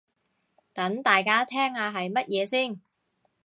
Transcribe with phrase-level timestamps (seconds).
[0.73, 2.81] 等大家聽下係乜嘢先